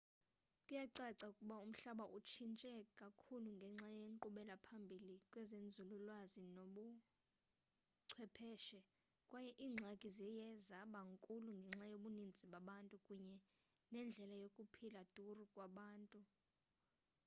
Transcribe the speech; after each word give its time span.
kuyacaca 0.63 1.25
ukuba 1.31 1.55
umhlaba 1.65 2.05
utshintshe 2.17 2.69
kakhulu 2.99 3.47
ngenxa 3.57 3.89
yenkqubela 3.99 4.55
phambili 4.65 5.13
kwezenzululwazi 5.31 6.39
nakwezobuchwepheshe 6.55 8.79
kwaye 9.27 9.51
iingxaki 9.65 10.09
ziye 10.17 10.47
zaba 10.67 10.99
nkulu 11.11 11.49
ngenxa 11.59 11.85
yobuninzi 11.93 12.43
babantu 12.53 12.95
kunye 13.05 13.37
nendlela 13.91 14.35
yokuphila 14.43 15.01
duru 15.15 15.43
kwabantu 15.53 16.19